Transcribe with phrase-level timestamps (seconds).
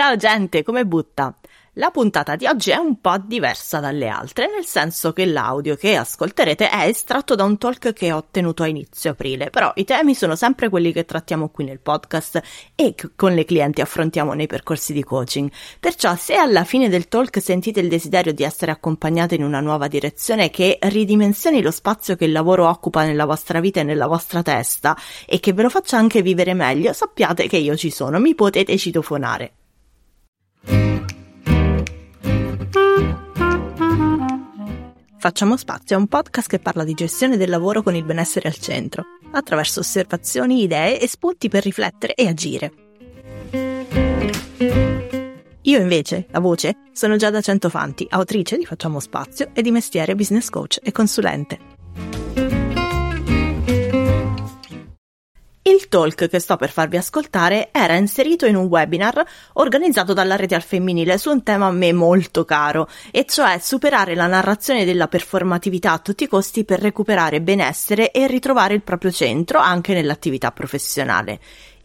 [0.00, 1.36] Ciao gente, come butta?
[1.74, 5.94] La puntata di oggi è un po' diversa dalle altre, nel senso che l'audio che
[5.94, 10.14] ascolterete è estratto da un talk che ho tenuto a inizio aprile, però i temi
[10.14, 12.40] sono sempre quelli che trattiamo qui nel podcast
[12.74, 15.50] e che con le clienti affrontiamo nei percorsi di coaching.
[15.78, 19.86] Perciò se alla fine del talk sentite il desiderio di essere accompagnate in una nuova
[19.86, 24.40] direzione che ridimensioni lo spazio che il lavoro occupa nella vostra vita e nella vostra
[24.40, 24.96] testa
[25.26, 28.78] e che ve lo faccia anche vivere meglio, sappiate che io ci sono, mi potete
[28.78, 29.56] citofonare.
[35.20, 38.56] Facciamo spazio è un podcast che parla di gestione del lavoro con il benessere al
[38.56, 42.72] centro, attraverso osservazioni, idee e spunti per riflettere e agire.
[45.60, 50.48] Io invece, la voce, sono Giada Centofanti, autrice di Facciamo Spazio e di mestiere business
[50.48, 51.79] coach e consulente.
[55.62, 59.22] Il talk che sto per farvi ascoltare era inserito in un webinar
[59.54, 64.14] organizzato dalla rete al femminile su un tema a me molto caro, e cioè superare
[64.14, 69.10] la narrazione della performatività a tutti i costi per recuperare benessere e ritrovare il proprio
[69.10, 71.38] centro anche nell'attività professionale.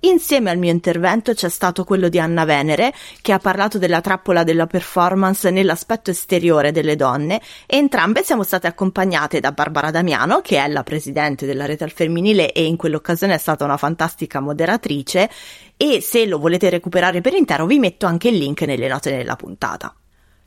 [0.06, 4.44] Insieme al mio intervento c'è stato quello di Anna Venere, che ha parlato della trappola
[4.44, 10.64] della performance nell'aspetto esteriore delle donne, e entrambe siamo state accompagnate da Barbara Damiano, che
[10.64, 15.28] è la presidente della rete al femminile e in quell'occasione è stata una fantastica moderatrice,
[15.76, 19.36] e se lo volete recuperare per intero vi metto anche il link nelle note della
[19.36, 19.92] puntata.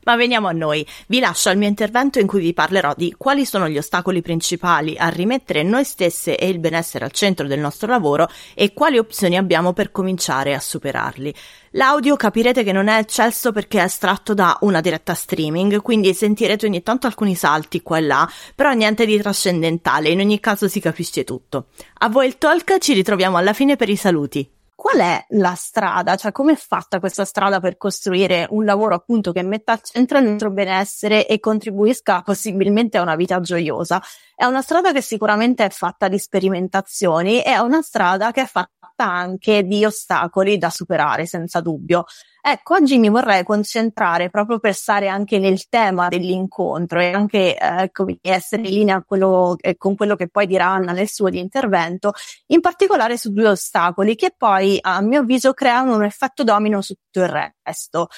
[0.04, 0.86] Ma veniamo a noi.
[1.06, 4.96] Vi lascio al mio intervento in cui vi parlerò di quali sono gli ostacoli principali
[4.96, 9.36] a rimettere noi stesse e il benessere al centro del nostro lavoro e quali opzioni
[9.36, 11.34] abbiamo per cominciare a superarli.
[11.72, 16.64] L'audio capirete che non è eccesso perché è estratto da una diretta streaming, quindi sentirete
[16.64, 20.80] ogni tanto alcuni salti qua e là, però niente di trascendentale, in ogni caso si
[20.80, 21.66] capisce tutto.
[21.98, 26.14] A voi il talk, ci ritroviamo alla fine per i saluti qual è la strada,
[26.14, 30.18] cioè come è fatta questa strada per costruire un lavoro appunto che metta al centro
[30.18, 34.00] il nostro benessere e contribuisca possibilmente a una vita gioiosa.
[34.36, 38.77] È una strada che sicuramente è fatta di sperimentazioni, è una strada che è fatta
[39.04, 42.04] anche di ostacoli da superare, senza dubbio.
[42.40, 47.82] Ecco, oggi mi vorrei concentrare proprio per stare anche nel tema dell'incontro e anche eh,
[47.82, 52.12] ecco, essere in linea quello, eh, con quello che poi dirà Anna nel suo intervento,
[52.46, 56.94] in particolare su due ostacoli che poi, a mio avviso, creano un effetto domino su
[56.94, 57.28] tutto il
[57.62, 58.08] resto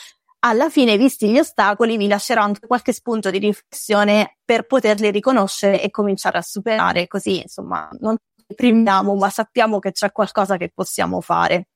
[0.41, 5.82] alla fine, visti gli ostacoli, vi lascerò anche qualche spunto di riflessione per poterli riconoscere
[5.82, 8.16] e cominciare a superare, così insomma non
[8.50, 11.68] deprimiamo, ma sappiamo che c'è qualcosa che possiamo fare.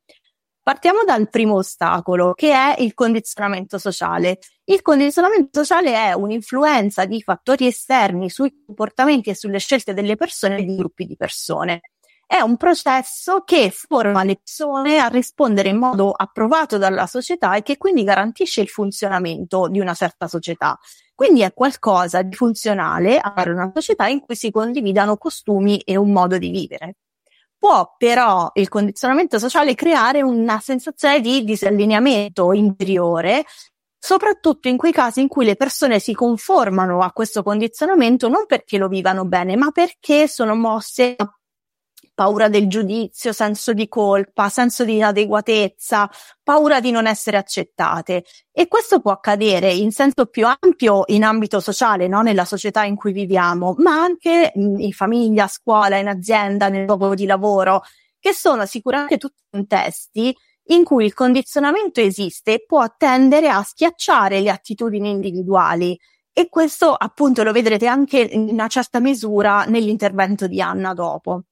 [0.62, 4.38] Partiamo dal primo ostacolo, che è il condizionamento sociale.
[4.64, 10.58] Il condizionamento sociale è un'influenza di fattori esterni sui comportamenti e sulle scelte delle persone
[10.58, 11.80] e di gruppi di persone.
[12.34, 17.62] È un processo che forma le persone a rispondere in modo approvato dalla società e
[17.62, 20.76] che quindi garantisce il funzionamento di una certa società.
[21.14, 26.10] Quindi è qualcosa di funzionale avere una società in cui si condividano costumi e un
[26.10, 26.96] modo di vivere.
[27.56, 33.44] Può però il condizionamento sociale creare una sensazione di disallineamento interiore
[33.96, 38.76] soprattutto in quei casi in cui le persone si conformano a questo condizionamento non perché
[38.76, 41.32] lo vivano bene, ma perché sono mosse a
[42.14, 46.08] paura del giudizio, senso di colpa, senso di inadeguatezza,
[46.42, 48.24] paura di non essere accettate.
[48.52, 52.22] E questo può accadere in senso più ampio in ambito sociale, no?
[52.22, 57.14] nella società in cui viviamo, ma anche in famiglia, a scuola, in azienda, nel luogo
[57.14, 57.82] di lavoro,
[58.18, 60.34] che sono sicuramente tutti contesti
[60.68, 65.98] in cui il condizionamento esiste e può tendere a schiacciare le attitudini individuali.
[66.32, 71.44] E questo appunto lo vedrete anche in una certa misura nell'intervento di Anna dopo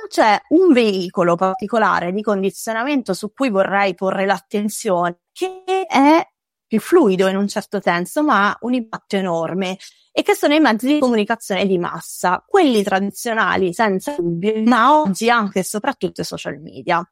[0.00, 6.26] ma c'è un veicolo particolare di condizionamento su cui vorrei porre l'attenzione, che è
[6.66, 9.76] più fluido in un certo senso, ma ha un impatto enorme,
[10.12, 15.28] e che sono i mezzi di comunicazione di massa, quelli tradizionali senza dubbio, ma oggi
[15.28, 17.04] anche e soprattutto i social media.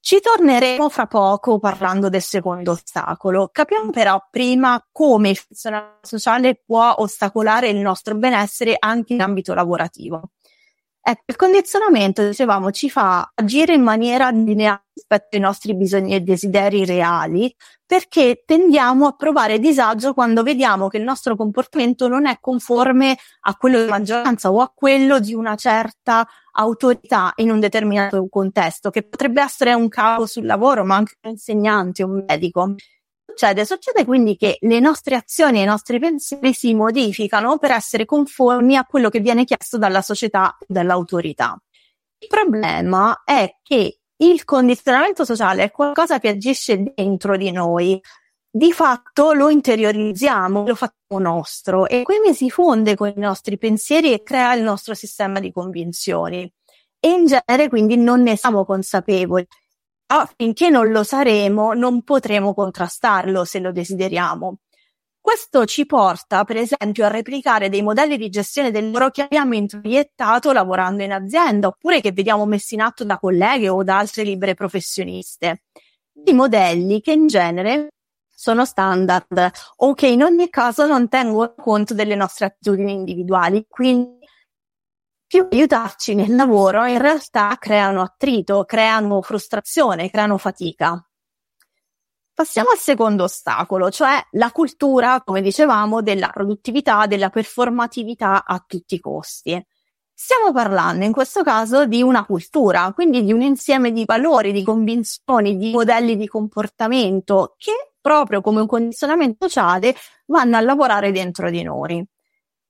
[0.00, 3.50] Ci torneremo fra poco parlando del secondo ostacolo.
[3.52, 9.54] Capiamo però prima come il funzionamento sociale può ostacolare il nostro benessere anche in ambito
[9.54, 10.30] lavorativo.
[11.04, 16.20] Ecco, il condizionamento, dicevamo, ci fa agire in maniera lineare rispetto ai nostri bisogni e
[16.20, 17.52] desideri reali,
[17.84, 23.56] perché tendiamo a provare disagio quando vediamo che il nostro comportamento non è conforme a
[23.56, 29.02] quello di maggioranza o a quello di una certa autorità in un determinato contesto, che
[29.02, 32.74] potrebbe essere un capo sul lavoro, ma anche un insegnante, un medico
[33.24, 33.64] succede?
[33.64, 38.76] Succede quindi che le nostre azioni e i nostri pensieri si modificano per essere conformi
[38.76, 41.60] a quello che viene chiesto dalla società dall'autorità.
[42.18, 48.00] Il problema è che il condizionamento sociale è qualcosa che agisce dentro di noi.
[48.54, 54.12] Di fatto lo interiorizziamo, lo facciamo nostro e quindi si fonde con i nostri pensieri
[54.12, 56.52] e crea il nostro sistema di convinzioni.
[57.00, 59.44] E in genere quindi non ne siamo consapevoli.
[60.14, 64.58] Ah, finché non lo saremo, non potremo contrastarlo se lo desideriamo.
[65.18, 69.54] Questo ci porta, per esempio, a replicare dei modelli di gestione del lavoro che abbiamo
[69.54, 74.24] introiettato lavorando in azienda, oppure che vediamo messi in atto da colleghe o da altre
[74.24, 75.62] libere professioniste.
[76.12, 77.92] Di modelli che in genere
[78.28, 83.64] sono standard o che in ogni caso non tengono conto delle nostre attitudini individuali.
[83.66, 84.21] Quindi
[85.32, 91.02] più aiutarci nel lavoro in realtà creano attrito, creano frustrazione, creano fatica.
[92.34, 98.96] Passiamo al secondo ostacolo, cioè la cultura, come dicevamo, della produttività, della performatività a tutti
[98.96, 99.66] i costi.
[100.12, 104.62] Stiamo parlando in questo caso di una cultura, quindi di un insieme di valori, di
[104.62, 109.94] convinzioni, di modelli di comportamento che proprio come un condizionamento sociale
[110.26, 112.06] vanno a lavorare dentro di noi.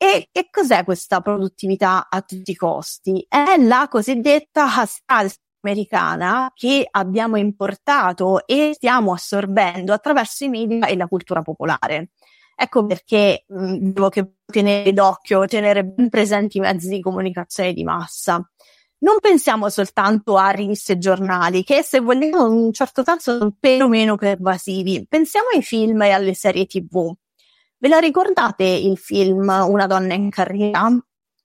[0.02, 3.24] E che cos'è questa produttività a tutti i costi?
[3.28, 10.96] È la cosiddetta hustle americana che abbiamo importato e stiamo assorbendo attraverso i media e
[10.96, 12.10] la cultura popolare.
[12.56, 14.10] Ecco perché mh, devo
[14.44, 18.44] tenere d'occhio, tenere ben presenti i mezzi di comunicazione di massa.
[19.04, 23.44] Non pensiamo soltanto a riviste e giornali, che se vogliamo in un certo senso sono
[23.44, 25.06] un pelo meno pervasivi.
[25.08, 27.14] Pensiamo ai film e alle serie tv.
[27.82, 30.88] Ve la ricordate il film Una donna in carriera?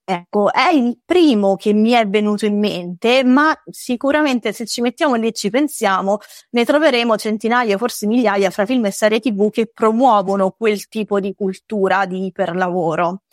[0.04, 5.16] Ecco, è il primo che mi è venuto in mente, ma sicuramente se ci mettiamo
[5.16, 6.20] lì e ci pensiamo,
[6.52, 11.34] ne troveremo centinaia, forse migliaia fra film e serie TV che promuovono quel tipo di
[11.34, 13.24] cultura di iperlavoro.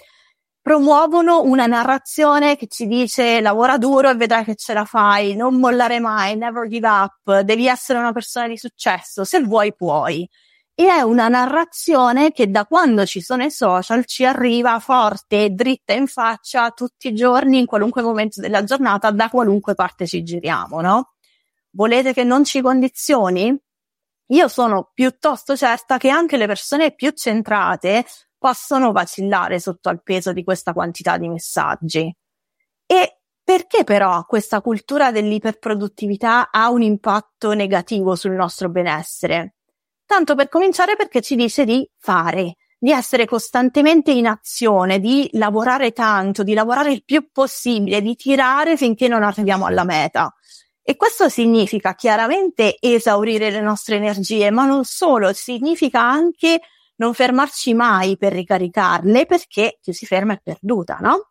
[0.62, 5.56] Promuovono una narrazione che ci dice lavora duro e vedrai che ce la fai, non
[5.56, 10.26] mollare mai, never give up, devi essere una persona di successo, se vuoi puoi
[10.76, 15.92] e è una narrazione che da quando ci sono i social ci arriva forte dritta
[15.92, 20.80] in faccia tutti i giorni, in qualunque momento della giornata, da qualunque parte ci giriamo,
[20.80, 21.12] no?
[21.70, 23.56] Volete che non ci condizioni?
[24.28, 28.04] Io sono piuttosto certa che anche le persone più centrate
[28.38, 32.14] possono vacillare sotto al peso di questa quantità di messaggi.
[32.86, 39.53] E perché però questa cultura dell'iperproduttività ha un impatto negativo sul nostro benessere?
[40.06, 45.92] Tanto per cominciare perché ci dice di fare, di essere costantemente in azione, di lavorare
[45.92, 50.32] tanto, di lavorare il più possibile, di tirare finché non arriviamo alla meta.
[50.82, 56.60] E questo significa chiaramente esaurire le nostre energie, ma non solo, significa anche
[56.96, 61.30] non fermarci mai per ricaricarle perché chi si ferma è perduta, no?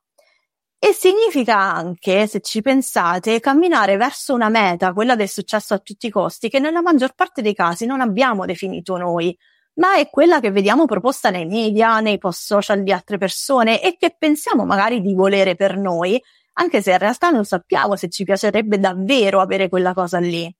[0.86, 6.08] E significa anche, se ci pensate, camminare verso una meta, quella del successo a tutti
[6.08, 9.34] i costi, che nella maggior parte dei casi non abbiamo definito noi,
[9.76, 13.96] ma è quella che vediamo proposta nei media, nei post social di altre persone e
[13.98, 16.22] che pensiamo magari di volere per noi,
[16.56, 20.54] anche se in realtà non sappiamo se ci piacerebbe davvero avere quella cosa lì.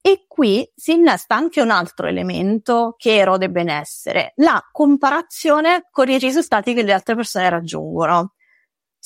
[0.00, 6.16] E qui si innesta anche un altro elemento che erode benessere, la comparazione con i
[6.16, 8.32] risultati che le altre persone raggiungono.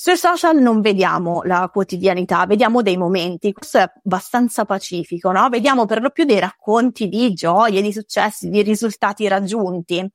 [0.01, 5.49] Sui social non vediamo la quotidianità, vediamo dei momenti, questo è abbastanza pacifico, no?
[5.49, 10.09] Vediamo per lo più dei racconti di gioie, di successi, di risultati raggiunti.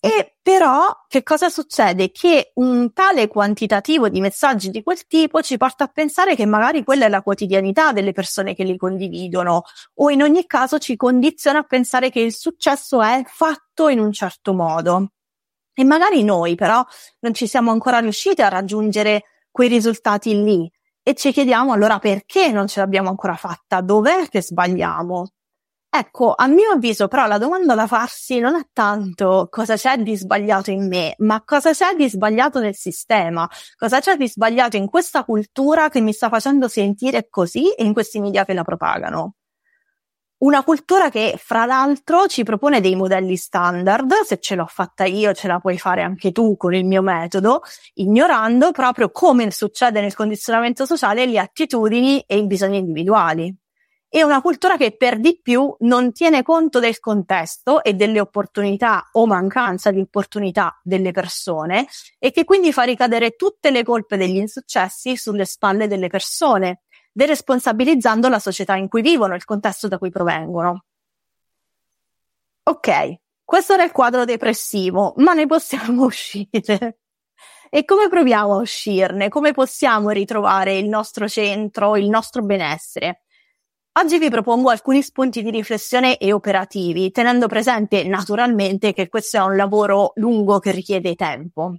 [0.00, 2.10] E però che cosa succede?
[2.10, 6.82] Che un tale quantitativo di messaggi di quel tipo ci porta a pensare che magari
[6.82, 9.62] quella è la quotidianità delle persone che li condividono
[9.94, 14.10] o in ogni caso ci condiziona a pensare che il successo è fatto in un
[14.10, 15.10] certo modo.
[15.74, 16.84] E magari noi però
[17.20, 20.70] non ci siamo ancora riusciti a raggiungere quei risultati lì
[21.02, 25.28] e ci chiediamo allora perché non ce l'abbiamo ancora fatta, dov'è che sbagliamo?
[25.96, 30.16] Ecco, a mio avviso però la domanda da farsi non è tanto cosa c'è di
[30.16, 34.88] sbagliato in me, ma cosa c'è di sbagliato nel sistema, cosa c'è di sbagliato in
[34.88, 39.34] questa cultura che mi sta facendo sentire così e in questi media che la propagano.
[40.38, 45.32] Una cultura che, fra l'altro, ci propone dei modelli standard, se ce l'ho fatta io,
[45.32, 47.62] ce la puoi fare anche tu con il mio metodo,
[47.94, 53.56] ignorando proprio come succede nel condizionamento sociale le attitudini e i bisogni individuali.
[54.08, 59.08] E una cultura che per di più non tiene conto del contesto e delle opportunità
[59.12, 61.86] o mancanza di opportunità delle persone
[62.18, 66.82] e che quindi fa ricadere tutte le colpe degli insuccessi sulle spalle delle persone
[67.14, 70.84] deresponsabilizzando la società in cui vivono, il contesto da cui provengono.
[72.64, 76.98] Ok, questo era il quadro depressivo, ma ne possiamo uscire.
[77.70, 79.28] E come proviamo a uscirne?
[79.28, 83.22] Come possiamo ritrovare il nostro centro, il nostro benessere?
[83.96, 89.40] Oggi vi propongo alcuni spunti di riflessione e operativi, tenendo presente naturalmente che questo è
[89.40, 91.76] un lavoro lungo che richiede tempo.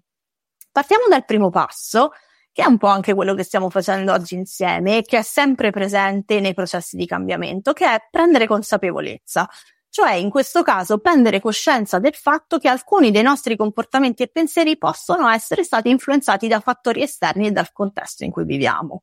[0.72, 2.12] Partiamo dal primo passo,
[2.56, 5.72] che è un po' anche quello che stiamo facendo oggi insieme e che è sempre
[5.72, 9.46] presente nei processi di cambiamento, che è prendere consapevolezza.
[9.90, 14.78] Cioè, in questo caso, prendere coscienza del fatto che alcuni dei nostri comportamenti e pensieri
[14.78, 19.02] possono essere stati influenzati da fattori esterni e dal contesto in cui viviamo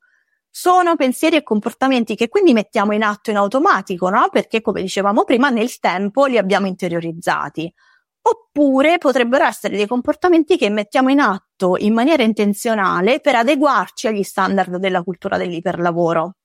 [0.55, 4.29] sono pensieri e comportamenti che quindi mettiamo in atto in automatico, no?
[4.31, 7.73] Perché come dicevamo prima, nel tempo li abbiamo interiorizzati.
[8.23, 14.23] Oppure potrebbero essere dei comportamenti che mettiamo in atto in maniera intenzionale per adeguarci agli
[14.23, 16.37] standard della cultura dell'iperlavoro.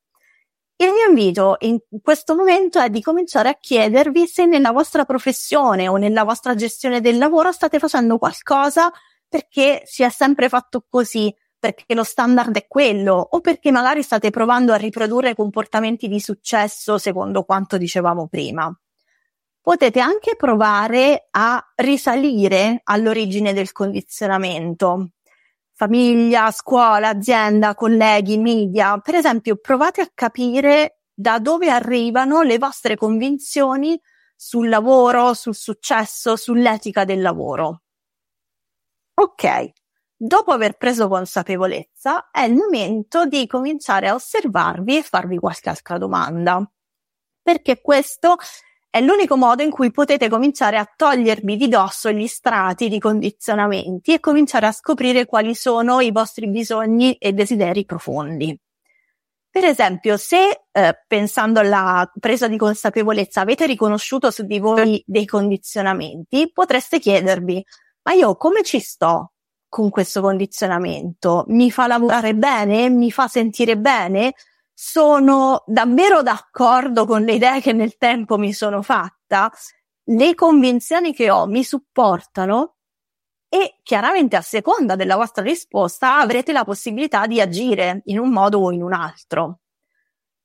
[0.79, 5.88] Il mio invito in questo momento è di cominciare a chiedervi se nella vostra professione
[5.88, 8.91] o nella vostra gestione del lavoro state facendo qualcosa
[9.27, 14.29] perché si è sempre fatto così, perché lo standard è quello o perché magari state
[14.29, 18.72] provando a riprodurre comportamenti di successo secondo quanto dicevamo prima.
[19.68, 25.10] Potete anche provare a risalire all'origine del condizionamento.
[25.74, 28.98] Famiglia, scuola, azienda, colleghi, media.
[29.00, 34.00] Per esempio, provate a capire da dove arrivano le vostre convinzioni
[34.38, 37.82] sul lavoro, sul successo, sull'etica del lavoro.
[39.16, 39.74] Ok,
[40.16, 45.98] Dopo aver preso consapevolezza, è il momento di cominciare a osservarvi e farvi qualche altra
[45.98, 46.66] domanda.
[47.44, 48.38] Perché questo
[48.98, 54.13] è l'unico modo in cui potete cominciare a togliervi di dosso gli strati di condizionamenti
[54.13, 58.60] e cominciare a scoprire quali sono i vostri bisogni e desideri profondi.
[59.50, 65.25] Per esempio, se eh, pensando alla presa di consapevolezza avete riconosciuto su di voi dei
[65.25, 67.63] condizionamenti, potreste chiedervi,
[68.01, 69.34] ma io come ci sto?
[69.70, 71.44] con questo condizionamento?
[71.50, 72.89] Mi fa lavorare bene?
[72.89, 74.34] Mi fa sentire bene?
[74.79, 79.51] Sono davvero d'accordo con le idee che nel tempo mi sono fatta?
[80.03, 82.75] Le convinzioni che ho mi supportano?
[83.50, 88.60] E chiaramente a seconda della vostra risposta avrete la possibilità di agire in un modo
[88.60, 89.62] o in un altro.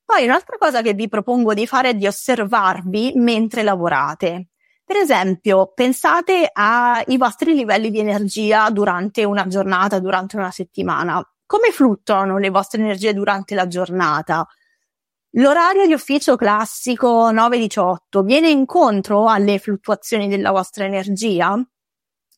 [0.03, 4.47] Poi un'altra cosa che vi propongo di fare è di osservarvi mentre lavorate.
[4.83, 11.23] Per esempio, pensate ai vostri livelli di energia durante una giornata, durante una settimana.
[11.53, 14.49] Come fluttuano le vostre energie durante la giornata?
[15.33, 21.63] L'orario di ufficio classico 9-18 viene incontro alle fluttuazioni della vostra energia?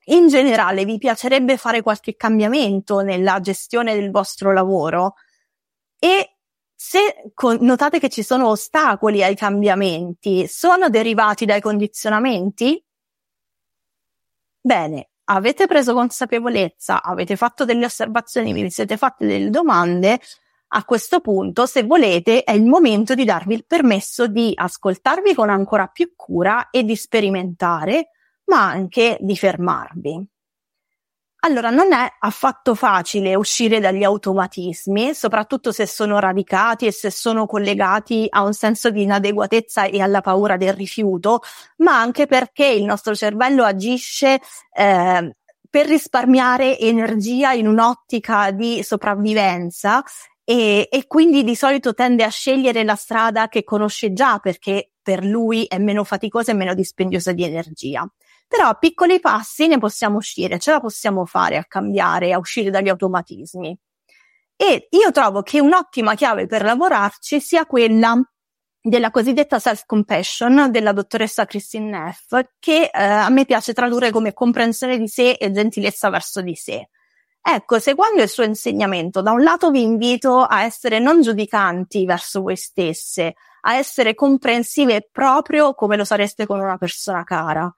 [0.06, 5.14] In generale, vi piacerebbe fare qualche cambiamento nella gestione del vostro lavoro?
[5.96, 6.38] E
[6.74, 12.84] se notate che ci sono ostacoli ai cambiamenti, sono derivati dai condizionamenti?
[14.60, 20.20] Bene, avete preso consapevolezza, avete fatto delle osservazioni, vi siete fatte delle domande,
[20.76, 25.48] a questo punto, se volete, è il momento di darvi il permesso di ascoltarvi con
[25.48, 28.10] ancora più cura e di sperimentare,
[28.46, 30.33] ma anche di fermarvi.
[31.44, 37.44] Allora, non è affatto facile uscire dagli automatismi, soprattutto se sono radicati e se sono
[37.44, 41.42] collegati a un senso di inadeguatezza e alla paura del rifiuto,
[41.78, 44.40] ma anche perché il nostro cervello agisce
[44.72, 45.36] eh,
[45.68, 50.02] per risparmiare energia in un'ottica di sopravvivenza
[50.44, 55.22] e, e quindi di solito tende a scegliere la strada che conosce già perché per
[55.22, 58.10] lui è meno faticosa e meno dispendiosa di energia.
[58.54, 62.70] Però a piccoli passi ne possiamo uscire, ce la possiamo fare a cambiare, a uscire
[62.70, 63.76] dagli automatismi.
[64.54, 68.16] E io trovo che un'ottima chiave per lavorarci sia quella
[68.80, 74.98] della cosiddetta self-compassion della dottoressa Christine Neff, che eh, a me piace tradurre come comprensione
[74.98, 76.90] di sé e gentilezza verso di sé.
[77.42, 82.40] Ecco, seguendo il suo insegnamento, da un lato vi invito a essere non giudicanti verso
[82.40, 87.74] voi stesse, a essere comprensive proprio come lo sareste con una persona cara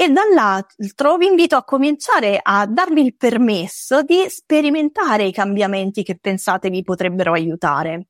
[0.00, 6.16] e dall'altro vi invito a cominciare a darvi il permesso di sperimentare i cambiamenti che
[6.16, 8.06] pensate vi potrebbero aiutare.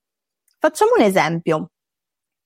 [0.59, 1.71] Facciamo un esempio.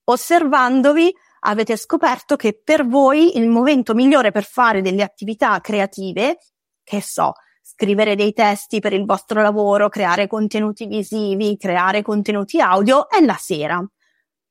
[0.04, 6.38] Osservandovi avete scoperto che per voi il momento migliore per fare delle attività creative,
[6.84, 13.08] che so, scrivere dei testi per il vostro lavoro, creare contenuti visivi, creare contenuti audio,
[13.08, 13.84] è la sera.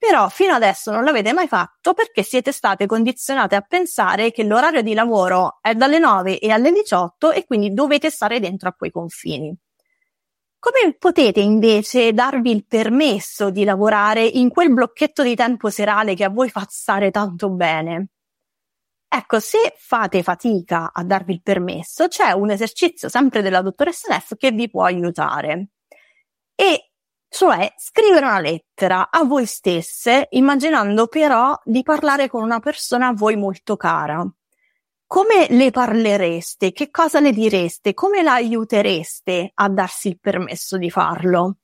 [0.01, 4.81] Però fino adesso non l'avete mai fatto perché siete state condizionate a pensare che l'orario
[4.81, 8.89] di lavoro è dalle 9 e alle 18 e quindi dovete stare dentro a quei
[8.89, 9.55] confini.
[10.57, 16.23] Come potete invece darvi il permesso di lavorare in quel blocchetto di tempo serale che
[16.23, 18.07] a voi fa stare tanto bene?
[19.07, 24.33] Ecco, se fate fatica a darvi il permesso, c'è un esercizio sempre della dottoressa Neff
[24.35, 25.67] che vi può aiutare.
[26.55, 26.90] E
[27.31, 33.13] cioè scrivere una lettera a voi stesse, immaginando però di parlare con una persona a
[33.13, 34.29] voi molto cara.
[35.07, 36.73] Come le parlereste?
[36.73, 37.93] Che cosa le direste?
[37.93, 41.59] Come la aiutereste a darsi il permesso di farlo?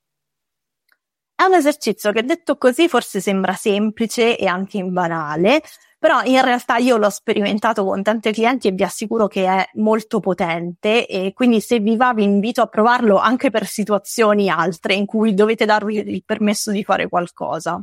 [1.35, 5.61] È un esercizio che detto così forse sembra semplice e anche banale,
[5.99, 10.19] però in realtà io l'ho sperimentato con tanti clienti e vi assicuro che è molto
[10.19, 15.05] potente e quindi se vi va vi invito a provarlo anche per situazioni altre in
[15.05, 17.81] cui dovete darvi il permesso di fare qualcosa.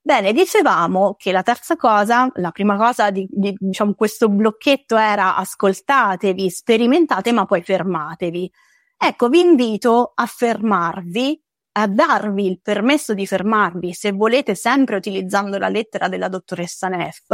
[0.00, 5.36] Bene, dicevamo che la terza cosa, la prima cosa di, di diciamo, questo blocchetto era
[5.36, 8.50] ascoltatevi, sperimentate, ma poi fermatevi.
[8.96, 11.42] Ecco, vi invito a fermarvi
[11.80, 17.32] a darvi il permesso di fermarvi, se volete, sempre utilizzando la lettera della dottoressa Neff,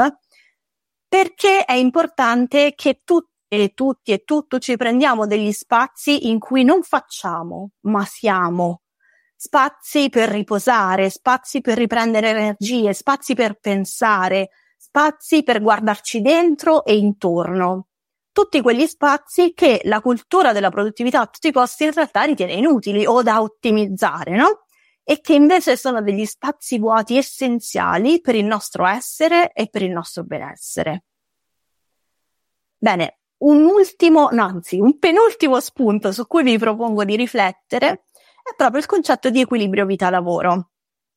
[1.08, 6.64] perché è importante che tutti e tutti e tutto ci prendiamo degli spazi in cui
[6.64, 8.82] non facciamo, ma siamo.
[9.36, 16.96] Spazi per riposare, spazi per riprendere energie, spazi per pensare, spazi per guardarci dentro e
[16.96, 17.88] intorno
[18.34, 22.54] tutti quegli spazi che la cultura della produttività a tutti i costi in realtà ritiene
[22.54, 24.64] inutili o da ottimizzare, no?
[25.04, 29.92] E che invece sono degli spazi vuoti essenziali per il nostro essere e per il
[29.92, 31.04] nostro benessere.
[32.76, 38.04] Bene, un ultimo, no, anzi, un penultimo spunto su cui vi propongo di riflettere
[38.42, 40.70] è proprio il concetto di equilibrio vita-lavoro.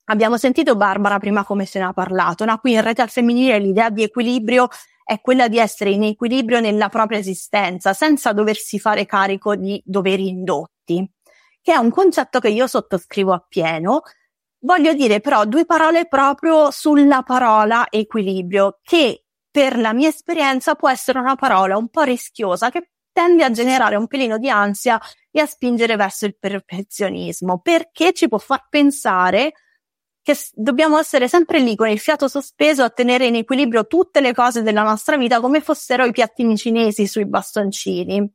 [0.10, 2.60] Abbiamo sentito Barbara prima come se ne ha parlato, no?
[2.60, 4.68] Qui in rete al femminile l'idea di equilibrio
[5.08, 10.28] è quella di essere in equilibrio nella propria esistenza, senza doversi fare carico di doveri
[10.28, 11.10] indotti,
[11.62, 14.02] che è un concetto che io sottoscrivo appieno.
[14.60, 20.90] Voglio dire però due parole proprio sulla parola equilibrio, che per la mia esperienza può
[20.90, 25.00] essere una parola un po' rischiosa che tende a generare un pelino di ansia
[25.32, 29.54] e a spingere verso il perfezionismo, perché ci può far pensare
[30.28, 34.34] che dobbiamo essere sempre lì con il fiato sospeso a tenere in equilibrio tutte le
[34.34, 38.30] cose della nostra vita come fossero i piattini cinesi sui bastoncini.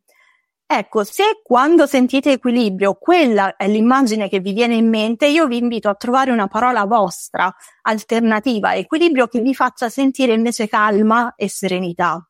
[0.64, 5.59] Ecco, se quando sentite equilibrio quella è l'immagine che vi viene in mente, io vi
[5.59, 11.50] invito a trovare una parola vostra alternativa equilibrio che vi faccia sentire invece calma e
[11.50, 12.26] serenità.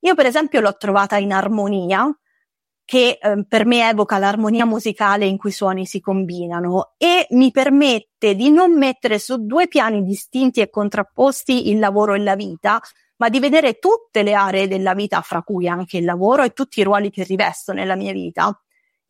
[0.00, 2.04] Io per esempio l'ho trovata in armonia,
[2.88, 7.50] che eh, per me evoca l'armonia musicale in cui i suoni si combinano e mi
[7.50, 12.80] permette di non mettere su due piani distinti e contrapposti il lavoro e la vita,
[13.16, 16.80] ma di vedere tutte le aree della vita, fra cui anche il lavoro e tutti
[16.80, 18.58] i ruoli che rivesto nella mia vita.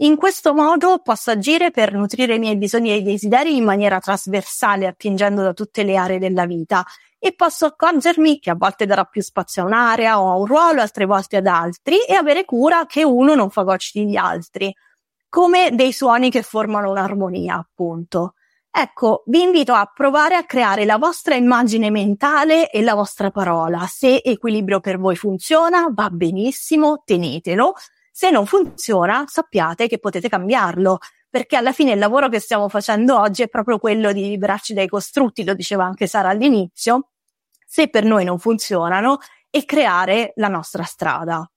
[0.01, 4.01] In questo modo posso agire per nutrire i miei bisogni e i desideri in maniera
[4.01, 6.85] trasversale, attingendo da tutte le aree della vita
[7.19, 10.81] e posso accorgermi che a volte darò più spazio a un'area o a un ruolo,
[10.81, 14.75] altre volte ad altri e avere cura che uno non fagociti gli altri,
[15.29, 18.35] come dei suoni che formano un'armonia, appunto.
[18.71, 23.87] Ecco, vi invito a provare a creare la vostra immagine mentale e la vostra parola.
[23.89, 27.75] Se equilibrio per voi funziona, va benissimo, tenetelo.
[28.13, 30.99] Se non funziona, sappiate che potete cambiarlo
[31.31, 34.89] perché alla fine il lavoro che stiamo facendo oggi è proprio quello di liberarci dai
[34.89, 37.11] costrutti, lo diceva anche Sara all'inizio,
[37.67, 39.19] se per noi non funzionano,
[39.51, 41.51] e creare la nostra strada.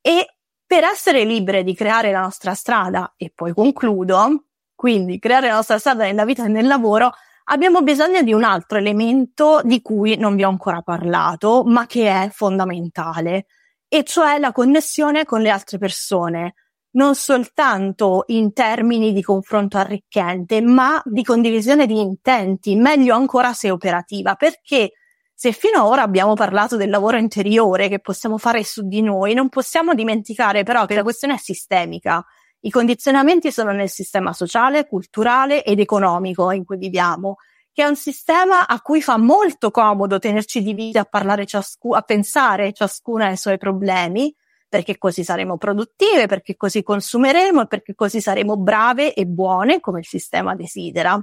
[0.00, 0.26] E
[0.66, 5.78] per essere libere di creare la nostra strada, e poi concludo, quindi creare la nostra
[5.78, 7.10] strada nella vita e nel lavoro,
[7.44, 12.08] abbiamo bisogno di un altro elemento di cui non vi ho ancora parlato, ma che
[12.08, 13.46] è fondamentale,
[13.88, 16.54] e cioè la connessione con le altre persone,
[16.92, 23.70] non soltanto in termini di confronto arricchente, ma di condivisione di intenti, meglio ancora se
[23.70, 24.92] operativa, perché
[25.34, 29.32] se fino ad ora abbiamo parlato del lavoro interiore che possiamo fare su di noi,
[29.32, 32.22] non possiamo dimenticare però che la questione è sistemica.
[32.60, 37.36] I condizionamenti sono nel sistema sociale, culturale ed economico in cui viviamo,
[37.72, 42.02] che è un sistema a cui fa molto comodo tenerci divisi a parlare ciascuno, a
[42.02, 44.34] pensare ciascuna ai suoi problemi,
[44.70, 49.98] perché così saremo produttive, perché così consumeremo e perché così saremo brave e buone come
[49.98, 51.20] il sistema desidera.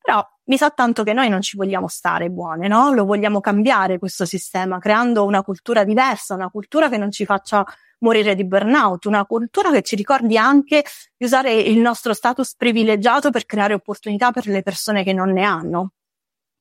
[0.00, 2.92] Però mi sa tanto che noi non ci vogliamo stare buone, no?
[2.92, 7.64] Lo vogliamo cambiare questo sistema, creando una cultura diversa, una cultura che non ci faccia
[8.00, 10.84] morire di burnout, una cultura che ci ricordi anche
[11.16, 15.44] di usare il nostro status privilegiato per creare opportunità per le persone che non ne
[15.44, 15.92] hanno.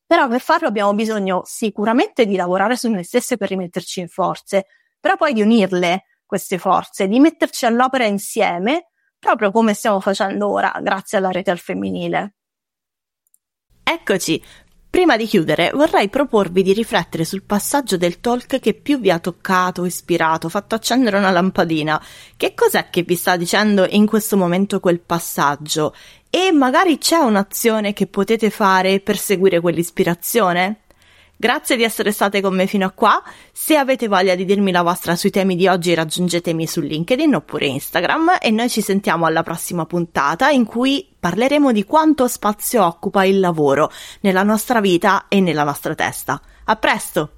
[0.06, 4.68] Però per farlo abbiamo bisogno sicuramente di lavorare su noi stesse per rimetterci in forze,
[5.00, 10.78] però poi di unirle queste forze, di metterci all'opera insieme, proprio come stiamo facendo ora,
[10.82, 12.36] grazie alla rete al femminile.
[13.82, 14.44] Eccoci.
[14.90, 19.20] Prima di chiudere, vorrei proporvi di riflettere sul passaggio del talk che più vi ha
[19.20, 22.02] toccato, ispirato, fatto accendere una lampadina.
[22.36, 25.94] Che cos'è che vi sta dicendo in questo momento quel passaggio?
[26.30, 30.87] E magari c'è un'azione che potete fare per seguire quell'ispirazione?
[31.40, 33.22] Grazie di essere state con me fino a qua.
[33.52, 37.68] Se avete voglia di dirmi la vostra sui temi di oggi, raggiungetemi su LinkedIn oppure
[37.68, 43.24] Instagram e noi ci sentiamo alla prossima puntata in cui parleremo di quanto spazio occupa
[43.24, 46.42] il lavoro nella nostra vita e nella nostra testa.
[46.64, 47.37] A presto!